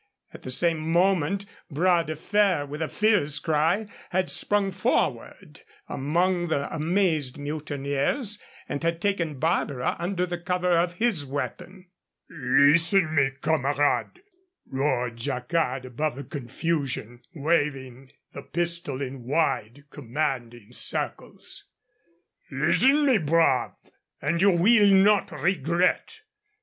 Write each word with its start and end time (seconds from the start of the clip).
At 0.33 0.41
the 0.41 0.49
same 0.49 0.79
moment 0.79 1.45
Bras 1.69 2.07
de 2.07 2.15
Fer, 2.15 2.65
with 2.65 2.81
a 2.81 2.87
fierce 2.87 3.37
cry, 3.37 3.85
had 4.09 4.31
sprung 4.31 4.71
forward 4.71 5.61
among 5.87 6.47
the 6.47 6.73
amazed 6.73 7.37
mutineers 7.37 8.39
and 8.67 8.81
had 8.83 8.99
taken 8.99 9.37
Barbara 9.37 9.95
under 9.99 10.25
the 10.25 10.39
cover 10.39 10.75
of 10.75 10.93
his 10.93 11.23
weapon. 11.23 11.85
"Listen, 12.31 13.13
mes 13.13 13.33
camarades!" 13.43 14.19
roared 14.65 15.17
Jacquard 15.17 15.85
above 15.85 16.15
the 16.15 16.23
confusion, 16.23 17.21
waving 17.35 18.11
the 18.33 18.41
pistol 18.41 19.03
in 19.03 19.21
wide, 19.21 19.83
commanding 19.91 20.73
circles. 20.73 21.65
"Listen, 22.51 23.05
mes 23.05 23.21
braves, 23.23 23.73
and 24.19 24.41
you 24.41 24.49
will 24.49 24.87
not 24.89 25.31
regret. 25.31 26.21